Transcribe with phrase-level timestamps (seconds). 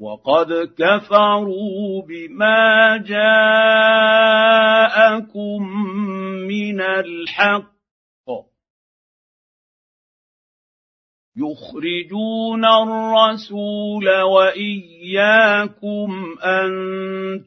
[0.00, 3.28] وقد كفروا بما جاءكم
[6.46, 7.78] من الحق.
[11.38, 16.10] يخرجون الرسول وإياكم
[16.44, 16.70] أن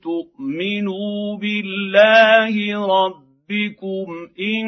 [0.04, 4.66] تؤمنوا بالله رب ربكم إن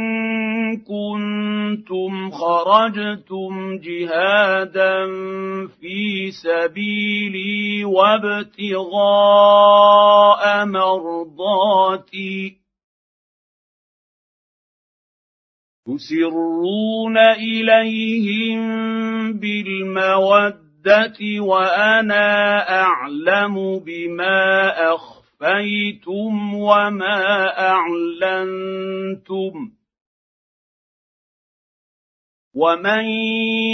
[0.78, 5.06] كنتم خرجتم جهادا
[5.82, 8.96] في سبيلي وابتغاء
[10.66, 12.58] مرضاتي.
[15.88, 18.60] تسرون إليهم
[19.34, 29.54] بالمودة وأنا أعلم بما اخفى اخفيتم وما اعلنتم
[32.56, 33.06] ومن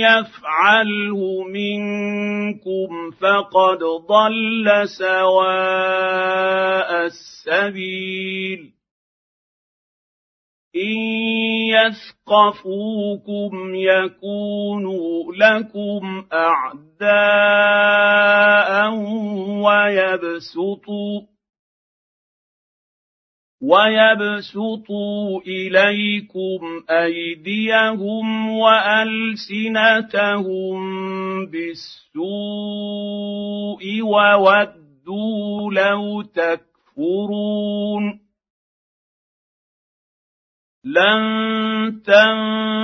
[0.02, 6.26] يفعله منكم فقد ضل سواء
[7.06, 8.74] السبيل
[10.76, 10.98] ان
[12.28, 17.10] يثقفوكم يكونوا لكم اعداء
[19.66, 21.39] ويبسطوا
[23.62, 29.60] ويبسطوا إليكم أيديهم وألسنتهم
[31.46, 32.22] بالسوء
[34.02, 38.20] وودوا لو تكفرون
[40.84, 42.02] لن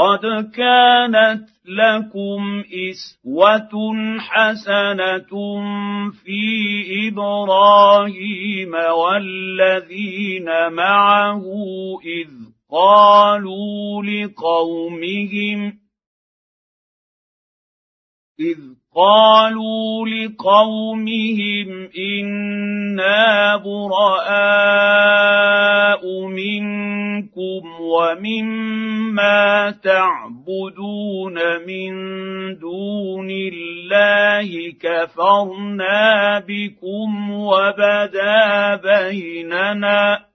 [0.00, 3.70] قد كانت لكم اسوه
[4.18, 5.32] حسنه
[6.24, 6.38] في
[7.08, 11.42] إبراهيم والذين معه
[12.04, 12.28] اذ
[12.70, 15.78] قالوا لقومهم
[18.40, 18.58] اذ
[18.96, 24.80] قالوا لقومهم أنا براء
[26.26, 31.36] منكم ومما تعبدون
[31.66, 31.92] من
[32.58, 40.30] دون الله كفرنا بكم وبدا بيننا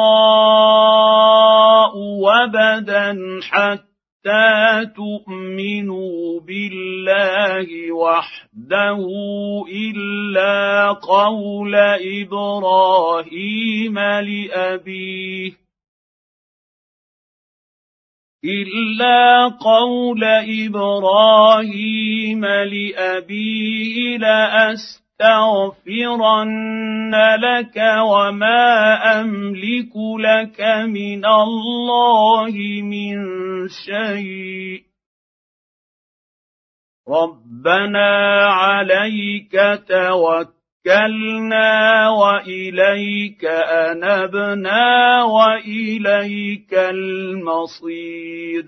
[1.98, 3.18] وبدا
[3.52, 3.89] حتى
[4.84, 9.00] تؤمنوا بالله وحده
[9.70, 11.76] الا قول
[12.22, 15.52] إبراهيم لابيه
[18.46, 20.24] الا قول
[20.64, 24.18] إبراهيم لابيه
[25.22, 33.18] لاستغفرن لك وما املك لك من الله من
[33.68, 34.84] شيء
[37.08, 39.52] ربنا عليك
[39.88, 48.66] توكل توكلنا واليك انبنا واليك المصير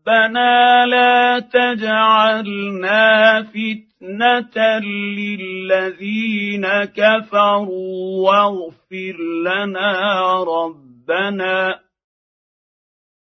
[0.00, 4.78] ربنا لا تجعلنا فتنة
[5.18, 11.80] للذين كفروا واغفر لنا ربنا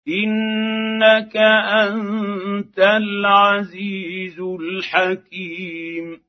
[0.07, 6.21] إنك أنت العزيز الحكيم.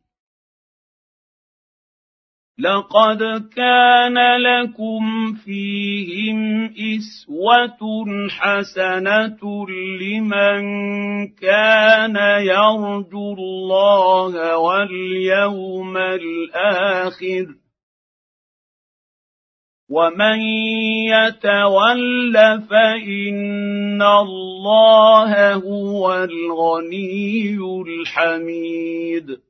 [2.59, 6.30] لقد كان لكم فيهم
[7.01, 9.41] اسوه حسنه
[10.01, 10.63] لمن
[11.29, 17.47] كان يرجو الله واليوم الآخر
[19.91, 20.41] ومن
[21.11, 22.35] يتول
[22.71, 29.50] فان الله هو الغني الحميد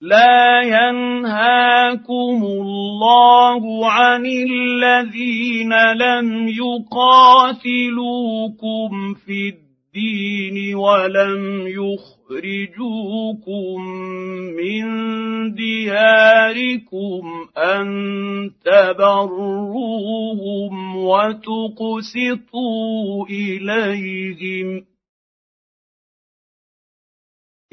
[0.00, 7.64] لا ينهاكم الله عن الذين لم يقاتلوكم
[9.14, 13.80] في الدين ولم يخ يخرجوكم
[14.56, 14.84] من
[15.54, 17.24] دياركم
[17.56, 17.88] أن
[18.64, 19.76] تبروهم
[20.96, 22.56] وتقسطوا
[23.30, 24.84] إليهم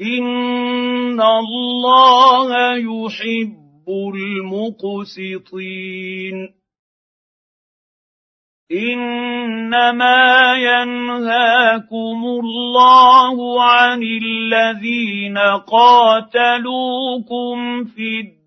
[0.00, 3.88] ان الله يحب
[4.94, 6.36] المقسطين
[8.72, 17.54] انما ينهاكم الله عن الذين قاتلوكم
[17.84, 18.45] في الدين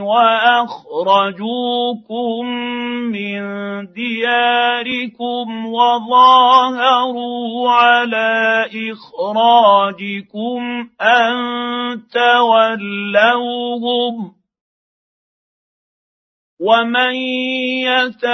[0.00, 2.46] وأخرجوكم
[3.12, 3.40] من
[3.92, 11.36] دياركم وظاهروا على إخراجكم أن
[12.12, 14.14] تولوهم
[16.60, 17.14] ومن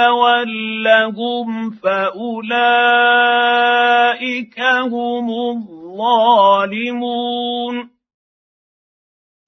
[0.01, 2.19] يتولهم فأولئك
[4.91, 6.75] هم الظالمون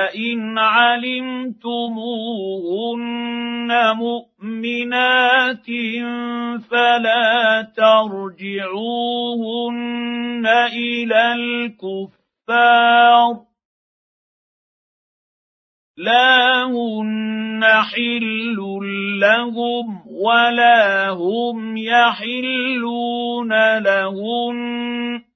[0.00, 1.60] فان علمتموهن
[3.96, 5.66] مؤمنات
[6.70, 8.76] فلا ترجعوهن
[10.72, 13.40] إلى الكفار
[15.96, 18.56] لا هن حل
[19.20, 25.30] لهم ولا هم يحلون لهن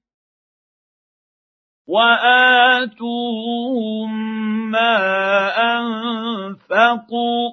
[1.87, 3.05] واتوهم
[4.75, 4.99] ما
[5.79, 7.51] انفقوا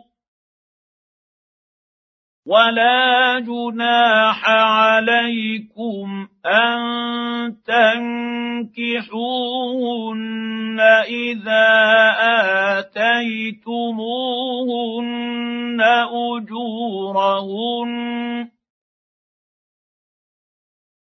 [2.46, 6.82] ولا جناح عليكم ان
[8.72, 9.22] تنكحوهن
[11.08, 11.70] اذا
[12.80, 14.02] اتيتموهن
[16.32, 17.92] اجورهن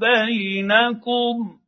[0.00, 1.58] بينكم.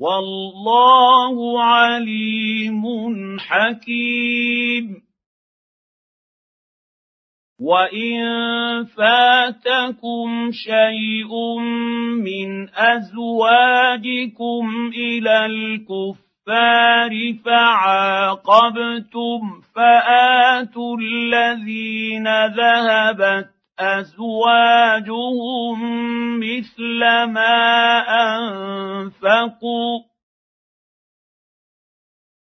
[0.00, 2.82] والله عليم
[3.38, 5.08] حكيم.
[7.60, 8.20] وإن
[8.84, 11.58] فاتكم شيء
[12.24, 14.64] من أزواجكم
[14.94, 17.12] إلى الكفار
[17.44, 18.80] فعاقبتم
[19.74, 25.78] فآتوا الذين ذهبت أزواجهم
[26.40, 28.00] مثل ما
[28.36, 30.00] أنفقوا.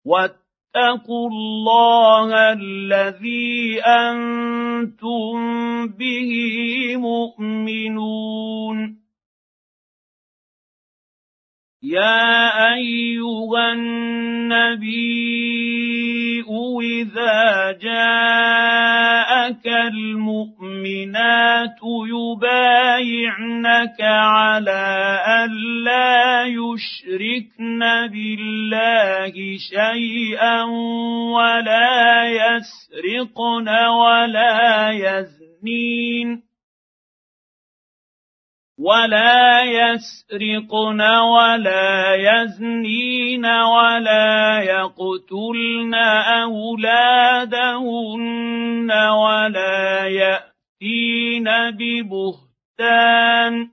[0.06, 5.38] واتقوا الله الذي أنتم
[5.88, 6.32] به
[6.98, 9.00] مؤمنون.
[11.84, 15.20] يا أيها النبي
[16.82, 18.69] إذا جاءك
[19.90, 21.80] المؤمنات
[22.14, 24.86] يبايعنك على
[25.28, 25.50] أن
[25.84, 30.64] لا يشركن بالله شيئا
[31.34, 36.49] ولا يسرقن ولا يزنين.
[38.80, 45.94] ولا يسرقن ولا يزنين ولا يقتلن
[46.48, 47.72] اولادهن
[48.92, 53.70] ولا ياتين ببهتان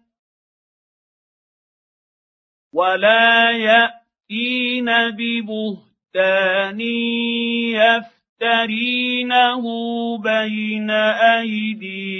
[2.74, 6.80] ولا ياتين ببهتان
[8.42, 9.64] يفترينه
[10.18, 10.90] بين
[11.40, 12.16] ايديهن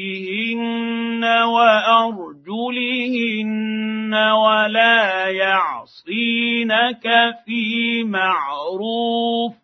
[2.48, 7.02] وارجلهن ولا يعصينك
[7.44, 9.54] في معروف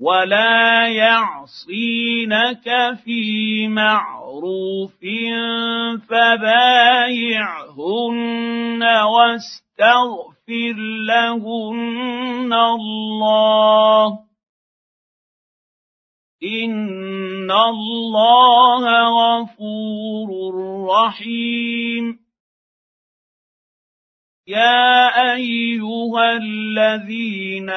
[0.00, 2.64] ولا يعصينك
[3.04, 5.00] في معروف
[6.08, 7.22] فبايعهن
[9.14, 10.76] واستغفر
[11.06, 14.29] لهن الله
[16.42, 20.54] ان الله غفور
[20.88, 22.20] رحيم.
[24.50, 27.70] يا ايها الذين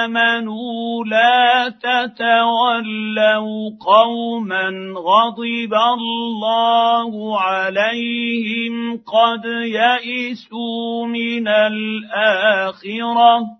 [0.00, 13.59] امنوا لا تتولوا قوما غضب الله عليهم قد يئسوا من الاخره